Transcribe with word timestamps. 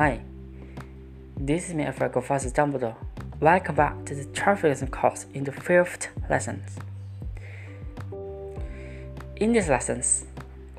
Hi, 0.00 0.20
this 1.36 1.70
is 1.70 1.74
me, 1.74 1.84
Professor 1.90 2.50
Dumbledore. 2.50 2.94
Welcome 3.40 3.74
back 3.74 4.04
to 4.04 4.14
the 4.14 4.26
Trafficism 4.26 4.92
course 4.92 5.26
in 5.34 5.42
the 5.42 5.50
fifth 5.50 6.06
lesson. 6.30 6.62
In 9.34 9.52
this 9.52 9.68
lessons, 9.68 10.24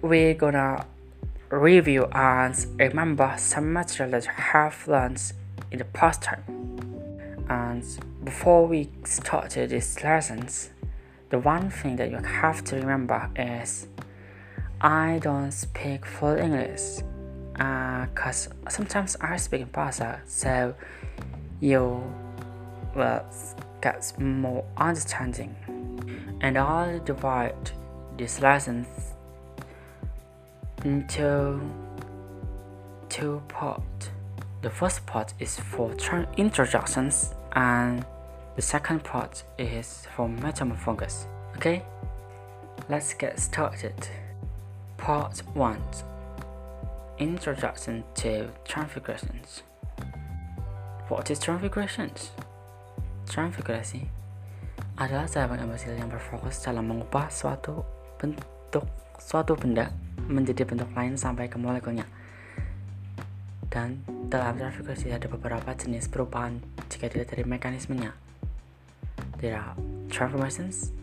we're 0.02 0.36
gonna 0.36 0.86
review 1.50 2.06
and 2.14 2.56
remember 2.78 3.36
some 3.38 3.74
material 3.74 4.12
that 4.12 4.24
you 4.24 4.32
have 4.32 4.88
learned 4.88 5.22
in 5.70 5.80
the 5.80 5.84
past 5.84 6.22
time. 6.22 6.46
And 7.50 7.84
before 8.24 8.68
we 8.68 8.88
start 9.04 9.50
these 9.50 10.02
lessons, 10.02 10.70
the 11.30 11.40
one 11.40 11.70
thing 11.70 11.98
that 11.98 12.10
you 12.10 12.20
have 12.20 12.64
to 12.64 12.78
remember 12.78 13.30
is 13.36 13.88
I 14.80 15.20
don't 15.22 15.52
speak 15.52 16.06
full 16.06 16.38
English 16.38 17.02
because 17.60 18.48
uh, 18.66 18.70
sometimes 18.70 19.18
I 19.20 19.36
speak 19.36 19.62
in 19.62 19.68
Bahasa, 19.68 20.22
so 20.26 20.74
you 21.60 22.02
will 22.96 23.22
get 23.82 24.14
more 24.18 24.64
understanding. 24.78 25.54
And 26.40 26.58
I'll 26.58 27.00
divide 27.00 27.72
this 28.18 28.42
lessons 28.42 28.88
into 30.86 31.60
two 33.10 33.42
parts. 33.50 34.10
The 34.62 34.70
first 34.70 35.06
part 35.06 35.34
is 35.40 35.60
for 35.60 35.94
introductions, 36.38 37.34
and 37.54 38.06
the 38.56 38.62
second 38.62 39.04
part 39.04 39.44
is 39.58 40.08
for 40.16 40.30
metamorphosis. 40.30 41.28
Okay, 41.58 41.84
let's 42.88 43.14
get 43.14 43.38
started. 43.38 44.08
Part 44.96 45.40
1 45.56 45.82
Introduction 47.20 48.04
to 48.16 48.48
Transfigurations 48.64 49.64
What 51.12 51.28
is 51.28 51.36
Transfigurations? 51.44 52.32
Transfigurasi 53.28 54.08
adalah 54.96 55.28
cabang 55.28 55.60
embasil 55.60 56.00
yang 56.00 56.08
berfokus 56.08 56.64
dalam 56.64 56.88
mengubah 56.88 57.28
suatu 57.28 57.84
bentuk 58.16 58.88
suatu 59.20 59.60
benda 59.60 59.92
menjadi 60.32 60.64
bentuk 60.64 60.88
lain 60.96 61.20
sampai 61.20 61.52
ke 61.52 61.60
molekulnya. 61.60 62.08
Dan 63.68 64.00
dalam 64.32 64.56
transfigurasi 64.56 65.12
ada 65.12 65.28
beberapa 65.28 65.76
jenis 65.76 66.08
perubahan 66.08 66.64
jika 66.88 67.12
dilihat 67.12 67.36
dari 67.36 67.44
mekanismenya. 67.44 68.16
There 69.44 69.60
are 69.60 69.76
transformations, 70.08 70.96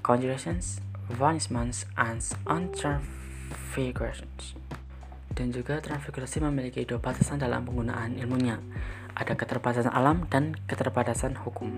conjugations, 0.00 0.80
vanishments, 1.12 1.84
and 2.00 2.24
untransformations 2.48 3.22
transfigurations. 3.72 4.54
Dan 5.32 5.48
juga 5.48 5.80
transfigurasi 5.80 6.44
memiliki 6.44 6.84
dua 6.84 7.00
batasan 7.00 7.40
dalam 7.40 7.64
penggunaan 7.64 8.20
ilmunya. 8.20 8.60
Ada 9.16 9.36
keterbatasan 9.36 9.92
alam 9.92 10.28
dan 10.28 10.56
keterbatasan 10.68 11.40
hukum. 11.40 11.68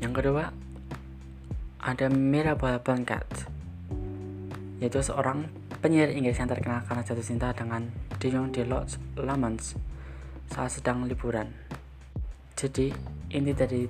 Yang 0.00 0.12
kedua, 0.18 0.50
ada 1.82 2.06
Mirabel 2.10 2.78
Blanket, 2.80 3.26
yaitu 4.82 5.00
seorang 5.02 5.46
penyair 5.82 6.14
Inggris 6.14 6.38
yang 6.38 6.50
terkenal 6.50 6.82
karena 6.86 7.02
jatuh 7.02 7.26
cinta 7.26 7.50
dengan 7.54 7.90
Dion 8.22 8.54
de 8.54 8.62
Lodge 8.62 8.98
Lamans 9.18 9.74
saat 10.50 10.70
sedang 10.74 11.06
liburan. 11.06 11.50
Jadi, 12.54 12.94
inti 13.34 13.52
dari 13.54 13.82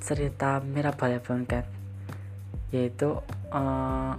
cerita 0.00 0.60
Mirabel 0.64 1.20
Blanket 1.20 1.64
yaitu 2.70 3.18
uh, 3.50 4.14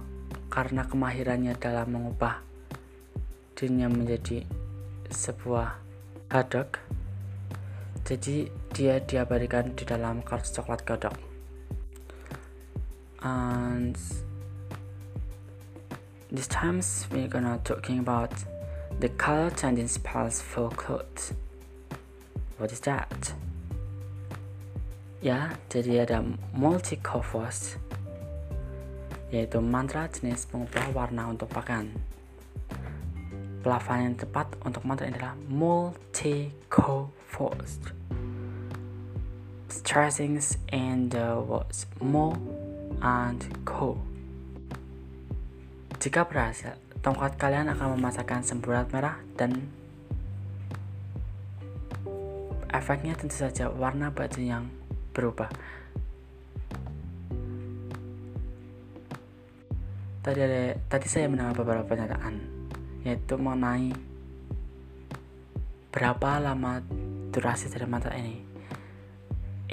karena 0.52 0.82
kemahirannya 0.84 1.56
dalam 1.56 1.88
mengubah 1.88 2.51
dirinya 3.62 3.86
menjadi 3.86 4.42
sebuah 5.06 5.78
hadok 6.34 6.82
jadi 8.02 8.50
dia 8.74 8.98
diabadikan 8.98 9.70
di 9.78 9.86
dalam 9.86 10.18
kartu 10.26 10.50
coklat 10.58 10.82
godok 10.82 11.14
and 13.22 13.94
this 16.34 16.50
times 16.50 17.06
we're 17.14 17.30
gonna 17.30 17.54
talking 17.62 18.02
about 18.02 18.34
the 18.98 19.06
color 19.14 19.46
changing 19.54 19.86
spells 19.86 20.42
for 20.42 20.66
clothes 20.74 21.30
what 22.58 22.74
is 22.74 22.82
that? 22.82 23.30
Ya 25.22 25.54
jadi 25.70 26.02
ada 26.02 26.18
multi 26.50 26.98
yaitu 29.32 29.58
mantra 29.62 30.10
jenis 30.10 30.50
pengubah 30.50 30.92
warna 30.94 31.30
untuk 31.30 31.46
pakaian. 31.50 31.90
Pelafalan 33.62 34.10
yang 34.10 34.16
tepat 34.18 34.58
untuk 34.66 34.82
mantra 34.82 35.06
adalah 35.06 35.38
multi 35.46 36.50
forced 37.30 37.94
Stressings 39.70 40.58
in 40.74 41.08
the 41.08 41.38
words 41.38 41.86
mo 42.02 42.34
and 43.00 43.40
co. 43.62 43.96
Jika 46.02 46.26
berhasil, 46.26 46.74
tongkat 47.06 47.38
kalian 47.38 47.70
akan 47.70 47.96
memasakkan 47.96 48.42
semburat 48.42 48.90
merah 48.90 49.16
dan 49.38 49.70
efeknya 52.74 53.14
tentu 53.14 53.38
saja 53.38 53.70
warna 53.70 54.10
baju 54.10 54.40
yang 54.42 54.66
berubah. 55.14 55.48
tadi 60.22 60.38
ada 60.38 60.78
tadi 60.86 61.06
saya 61.10 61.26
mendengar 61.26 61.58
beberapa 61.58 61.82
pernyataan 61.82 62.61
yaitu 63.02 63.34
mengenai 63.38 63.94
berapa 65.92 66.40
lama 66.40 66.80
durasi 67.30 67.68
dari 67.68 67.84
mata 67.84 68.08
ini. 68.16 68.40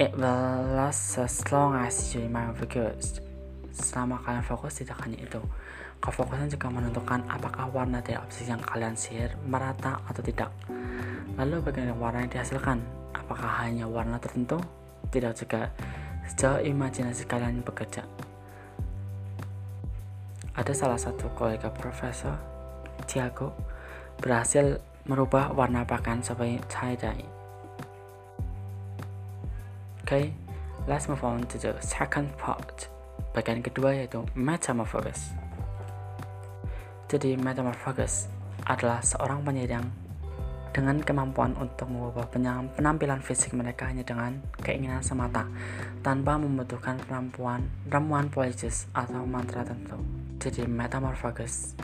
It 0.00 0.16
will 0.16 0.76
last 0.76 1.20
as 1.20 1.44
long 1.52 1.76
as 1.76 1.92
you 2.16 2.24
remain 2.24 2.56
focused. 2.56 3.20
Selama 3.72 4.20
kalian 4.24 4.44
fokus 4.44 4.80
tidak 4.80 4.96
hanya 5.04 5.20
itu. 5.20 5.40
Kefokusan 6.00 6.48
juga 6.48 6.72
menentukan 6.72 7.20
apakah 7.28 7.68
warna 7.68 8.00
dari 8.00 8.16
objek 8.16 8.48
yang 8.48 8.64
kalian 8.64 8.96
sihir 8.96 9.36
merata 9.44 10.00
atau 10.08 10.24
tidak. 10.24 10.48
Lalu 11.36 11.60
bagaimana 11.60 11.92
warna 11.92 12.24
yang 12.24 12.32
dihasilkan? 12.32 12.80
Apakah 13.12 13.60
hanya 13.60 13.84
warna 13.84 14.16
tertentu? 14.16 14.56
Tidak 15.12 15.32
juga. 15.36 15.68
Sejauh 16.32 16.64
imajinasi 16.64 17.28
kalian 17.28 17.60
bekerja. 17.60 18.00
Ada 20.56 20.72
salah 20.72 20.96
satu 20.96 21.28
kolega 21.36 21.68
profesor, 21.68 22.34
Tiago, 23.10 23.50
berhasil 24.22 24.78
merubah 25.10 25.50
warna 25.50 25.82
pakaian 25.82 26.22
sebagai 26.22 26.62
tie-dye. 26.70 27.26
Okay, 30.06 30.30
let's 30.86 31.10
move 31.10 31.26
on 31.26 31.42
to 31.50 31.58
the 31.58 31.74
second 31.82 32.30
part. 32.38 32.86
Bagian 33.34 33.66
kedua 33.66 33.98
yaitu 33.98 34.22
metamorphosis. 34.38 35.34
Jadi 37.10 37.34
metamorphosis 37.34 38.30
adalah 38.62 39.02
seorang 39.02 39.42
penyihir 39.42 39.82
yang 39.82 39.86
dengan 40.70 41.02
kemampuan 41.02 41.58
untuk 41.58 41.90
mengubah 41.90 42.30
penampilan 42.78 43.18
fisik 43.18 43.58
mereka 43.58 43.90
hanya 43.90 44.06
dengan 44.06 44.38
keinginan 44.62 45.02
semata 45.02 45.50
tanpa 46.06 46.38
membutuhkan 46.38 46.94
kemampuan 47.02 47.66
ramuan 47.90 48.30
politis 48.30 48.86
atau 48.94 49.26
mantra 49.26 49.66
tentu. 49.66 49.98
Jadi 50.38 50.70
metamorphosis 50.70 51.74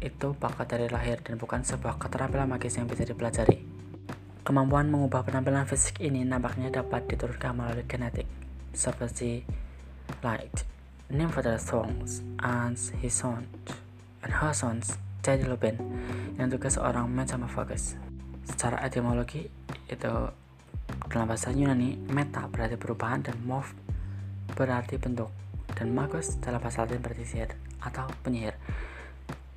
itu 0.00 0.32
bakat 0.36 0.76
dari 0.76 0.88
lahir 0.88 1.20
dan 1.20 1.36
bukan 1.36 1.60
sebuah 1.60 2.00
keterampilan 2.00 2.48
magis 2.48 2.80
yang 2.80 2.88
bisa 2.88 3.04
dipelajari. 3.04 3.62
Kemampuan 4.40 4.88
mengubah 4.88 5.22
penampilan 5.22 5.68
fisik 5.68 6.00
ini 6.00 6.24
nampaknya 6.24 6.72
dapat 6.72 7.06
diturunkan 7.06 7.52
melalui 7.54 7.84
genetik, 7.84 8.26
seperti 8.72 9.44
Light, 10.24 10.64
Nymphodora 11.12 11.60
Thorns, 11.60 12.24
and 12.40 12.74
his 12.98 13.14
son, 13.14 13.46
and 14.24 14.32
her 14.32 14.50
sons, 14.56 14.96
Teddy 15.20 15.44
Lubin, 15.44 15.76
yang 16.40 16.48
juga 16.48 16.72
seorang 16.72 17.06
metamorphosis 17.06 18.00
secara 18.50 18.82
etimologi 18.82 19.46
itu 19.86 20.12
dalam 21.06 21.26
bahasa 21.26 21.54
Yunani 21.54 21.98
meta 22.10 22.46
berarti 22.50 22.74
perubahan 22.74 23.22
dan 23.22 23.38
morph 23.46 23.74
berarti 24.58 24.98
bentuk 24.98 25.30
dan 25.78 25.94
magus 25.94 26.38
dalam 26.42 26.58
bahasa 26.58 26.82
Latin 26.82 26.98
berarti 26.98 27.24
sihir 27.26 27.50
atau 27.78 28.10
penyihir 28.26 28.49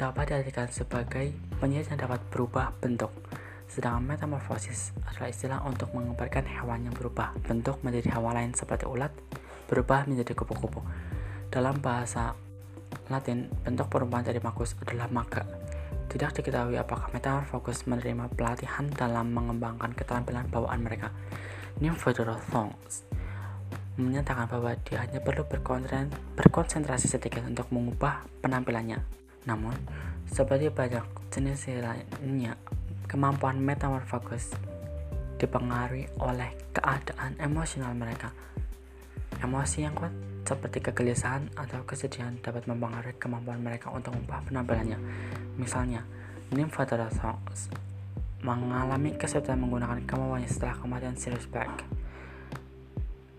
dapat 0.04 0.36
diartikan 0.36 0.68
sebagai 0.68 1.32
penyihir 1.64 1.88
yang 1.88 2.04
dapat 2.04 2.20
berubah 2.28 2.76
bentuk 2.84 3.16
sedangkan 3.72 4.04
metamorfosis 4.04 4.92
adalah 5.08 5.32
istilah 5.32 5.60
untuk 5.64 5.96
mengabarkan 5.96 6.44
hewan 6.44 6.84
yang 6.84 6.92
berubah 6.92 7.32
bentuk 7.48 7.80
menjadi 7.88 8.20
hewan 8.20 8.36
lain 8.36 8.52
seperti 8.52 8.84
ulat 8.84 9.16
berubah 9.72 10.04
menjadi 10.04 10.36
kupu-kupu 10.36 10.84
dalam 11.48 11.80
bahasa 11.80 12.36
Latin 13.08 13.48
bentuk 13.64 13.88
perubahan 13.88 14.28
dari 14.28 14.44
magus 14.44 14.76
adalah 14.84 15.08
maga 15.08 15.48
tidak 16.12 16.36
diketahui 16.38 16.78
apakah 16.78 17.10
fokus 17.50 17.90
menerima 17.90 18.30
pelatihan 18.38 18.86
dalam 18.94 19.34
mengembangkan 19.34 19.98
keterampilan 19.98 20.46
bawaan 20.46 20.86
mereka. 20.86 21.10
Nymphodora 21.82 22.38
Thongs 22.54 23.02
menyatakan 23.98 24.46
bahwa 24.46 24.78
dia 24.86 25.02
hanya 25.02 25.18
perlu 25.22 25.42
berkonsentrasi 26.38 27.10
sedikit 27.10 27.42
untuk 27.50 27.66
mengubah 27.74 28.26
penampilannya. 28.46 29.23
Namun, 29.44 29.75
seperti 30.30 30.72
banyak 30.72 31.06
jenis 31.31 31.68
lainnya, 31.81 32.56
Kemampuan 33.04 33.62
metamorfosis 33.62 34.57
dipengaruhi 35.38 36.10
oleh 36.18 36.50
keadaan 36.74 37.38
emosional 37.38 37.94
mereka. 37.94 38.34
Emosi 39.38 39.86
yang 39.86 39.94
kuat 39.94 40.10
seperti 40.48 40.81
kegelisahan 40.81 41.51
atau 41.54 41.86
kesedihan 41.86 42.34
dapat 42.42 42.66
mempengaruhi 42.66 43.13
kemampuan 43.22 43.62
mereka 43.62 43.94
untuk 43.94 44.18
mengubah 44.18 44.42
penampilannya. 44.50 44.98
Misalnya, 45.62 46.01
Nymphodoros 46.54 47.18
mengalami 48.42 49.16
kesulitan 49.16 49.62
menggunakan 49.62 50.04
kemampuannya 50.10 50.50
setelah 50.51 50.75
kematian 50.81 51.16
Sirius 51.16 51.48
Black 51.48 51.86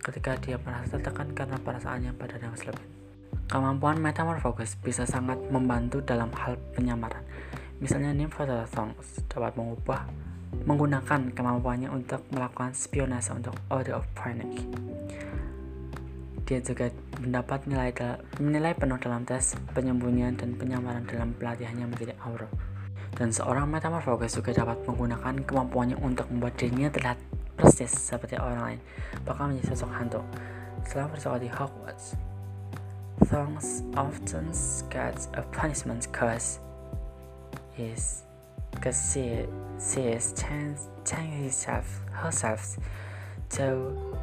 ketika 0.01 0.37
dia 0.41 0.61
merasa 0.61 1.01
tertekan 1.01 1.33
karena 1.33 1.57
perasaannya 1.61 2.13
pada 2.17 2.37
yang 2.37 2.57
selebih. 2.57 2.94
Kemampuan 3.51 4.01
metamorfosis 4.01 4.79
bisa 4.81 5.05
sangat 5.05 5.39
membantu 5.53 6.01
dalam 6.01 6.33
hal 6.35 6.59
penyamaran. 6.75 7.23
Misalnya 7.79 8.15
Nymphodoros 8.17 8.73
dapat 9.29 9.53
mengubah 9.59 10.07
menggunakan 10.63 11.35
kemampuannya 11.35 11.91
untuk 11.91 12.23
melakukan 12.31 12.73
spionase 12.73 13.35
untuk 13.35 13.53
Order 13.69 13.99
of 13.99 14.07
Phoenix. 14.15 14.63
Dia 16.45 16.61
juga 16.61 16.93
mendapat 17.19 17.65
nilai, 17.67 17.91
nilai 18.39 18.73
penuh 18.77 19.01
dalam 19.01 19.25
tes 19.25 19.57
penyembunyian 19.73 20.37
dan 20.37 20.55
penyamaran 20.55 21.03
dalam 21.09 21.33
pelatihannya 21.35 21.89
menjadi 21.89 22.15
Auro. 22.23 22.47
Dan 23.15 23.33
seorang 23.33 23.71
metamorfosis 23.71 24.43
juga 24.43 24.53
dapat 24.53 24.83
menggunakan 24.85 25.41
kemampuannya 25.47 25.97
untuk 26.03 26.29
membuat 26.29 26.59
dirinya 26.61 26.91
terlihat 26.93 27.19
persis 27.55 27.91
seperti 27.91 28.37
orang 28.37 28.61
lain, 28.61 28.81
bahkan 29.25 29.55
menjadi 29.55 29.73
sosok 29.73 29.91
hantu. 29.95 30.21
Selama 30.85 31.17
bersekolah 31.17 31.41
di 31.41 31.49
Hogwarts, 31.49 32.07
Thorns 33.23 33.83
often 33.97 34.53
gets 34.91 35.29
a 35.35 35.43
punishment 35.53 36.13
curse 36.13 36.59
is 37.79 38.25
because 38.73 39.13
she, 39.13 39.47
she 39.81 40.01
is 40.01 40.35
changing 41.05 41.45
herself, 41.45 42.01
herself 42.11 42.77
to 43.51 44.17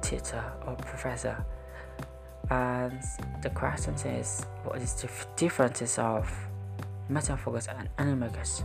teacher 0.00 0.42
or 0.66 0.74
professor. 0.76 1.44
And 2.50 3.00
the 3.42 3.50
question 3.50 3.94
is, 3.94 4.44
what 4.64 4.78
is 4.78 4.94
the 4.94 5.08
differences 5.36 5.98
of 5.98 6.28
Metamorphosis 7.08 7.68
and 7.68 7.88
Animagus? 7.96 8.62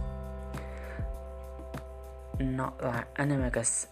Not 2.40 2.84
like 2.84 3.14
Animagus, 3.16 3.88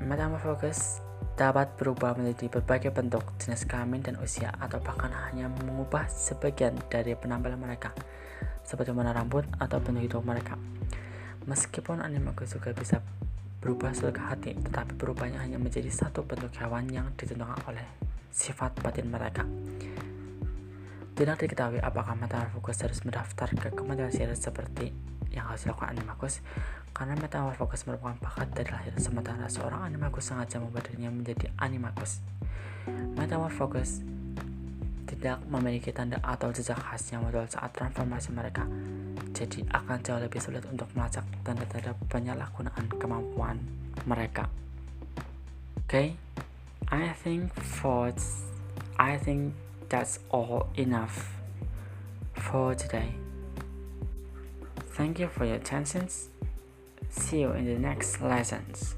Metamorphosis 0.00 1.00
dapat 1.38 1.78
berubah 1.78 2.18
menjadi 2.18 2.50
berbagai 2.50 2.90
bentuk, 2.90 3.22
jenis 3.38 3.62
kelamin 3.62 4.02
dan 4.02 4.18
usia, 4.18 4.50
atau 4.58 4.82
bahkan 4.82 5.14
hanya 5.30 5.46
mengubah 5.46 6.10
sebagian 6.10 6.74
dari 6.90 7.14
penampilan 7.14 7.62
mereka 7.62 7.94
seperti 8.66 8.90
warna 8.90 9.14
rambut 9.14 9.46
atau 9.62 9.78
bentuk 9.78 10.02
hidup 10.02 10.26
mereka. 10.26 10.58
Meskipun 11.46 12.02
animagus 12.02 12.58
juga 12.58 12.74
bisa 12.74 12.98
berubah 13.62 13.94
sebagai 13.94 14.20
hati, 14.20 14.52
tetapi 14.58 14.98
berubahnya 14.98 15.38
hanya 15.38 15.62
menjadi 15.62 15.88
satu 15.88 16.26
bentuk 16.26 16.50
hewan 16.58 16.90
yang 16.90 17.06
ditentukan 17.14 17.56
oleh 17.70 17.86
sifat 18.34 18.74
batin 18.82 19.06
mereka. 19.06 19.46
Tidak 21.18 21.34
diketahui 21.34 21.82
apakah 21.82 22.14
metamorfosis 22.14 22.86
harus 22.86 23.02
mendaftar 23.02 23.50
ke 23.50 23.74
Kementerian 23.74 24.14
Sirus 24.14 24.38
seperti 24.38 24.94
yang 25.34 25.50
harus 25.50 25.66
dilakukan 25.66 25.98
animagus, 25.98 26.38
karena 26.94 27.18
metamorfosis 27.18 27.90
merupakan 27.90 28.14
bakat 28.22 28.54
dari 28.54 28.70
lahir, 28.70 28.94
sementara 29.02 29.50
seorang 29.50 29.82
animagus 29.90 30.30
sengaja 30.30 30.62
membuat 30.62 30.86
dirinya 30.86 31.10
menjadi 31.10 31.50
animagus. 31.58 32.22
Metamorfosis 33.18 34.06
tidak 35.10 35.42
memiliki 35.50 35.90
tanda 35.90 36.22
atau 36.22 36.54
jejak 36.54 36.78
khas 36.78 37.10
yang 37.10 37.26
muncul 37.26 37.42
saat 37.50 37.74
transformasi 37.74 38.30
mereka, 38.30 38.62
jadi 39.34 39.66
akan 39.74 39.98
jauh 40.06 40.22
lebih 40.22 40.38
sulit 40.38 40.62
untuk 40.70 40.86
melacak 40.94 41.26
tanda-tanda 41.42 41.98
penyalahgunaan 42.06 42.86
kemampuan 42.94 43.58
mereka. 44.06 44.46
Okay, 45.90 46.14
I 46.94 47.10
think 47.18 47.50
for 47.58 48.14
I 49.02 49.18
think 49.18 49.56
that's 49.88 50.18
all 50.30 50.68
enough 50.76 51.32
for 52.34 52.74
today. 52.74 53.14
Thank 54.92 55.18
you 55.18 55.28
for 55.28 55.44
your 55.44 55.56
attention. 55.56 56.08
See 57.10 57.40
you 57.40 57.52
in 57.52 57.64
the 57.64 57.78
next 57.78 58.20
lessons. 58.20 58.97